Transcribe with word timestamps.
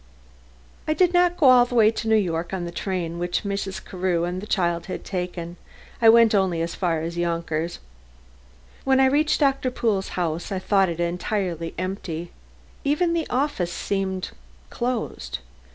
I 0.87 0.95
did 0.95 1.13
not 1.13 1.37
go 1.37 1.47
all 1.49 1.63
the 1.67 1.75
way 1.75 1.91
to 1.91 2.07
New 2.07 2.15
York 2.15 2.55
on 2.55 2.65
the 2.65 2.71
train 2.71 3.19
which 3.19 3.43
Mrs. 3.43 3.85
Carew 3.85 4.23
and 4.23 4.41
the 4.41 4.47
child 4.47 4.87
had 4.87 5.03
taken. 5.05 5.57
I 6.01 6.09
went 6.09 6.33
only 6.33 6.59
as 6.63 6.73
far 6.73 7.01
as 7.01 7.19
Yonkers. 7.19 7.77
When 8.83 8.99
I 8.99 9.05
reached 9.05 9.39
Doctor 9.41 9.69
Pool's 9.69 10.09
house, 10.17 10.51
I 10.51 10.57
thought 10.57 10.89
it 10.89 10.99
entirely 10.99 11.75
empty. 11.77 12.31
Even 12.83 13.13
the 13.13 13.29
office 13.29 13.71
seemed 13.71 14.31
closed. 14.71 15.37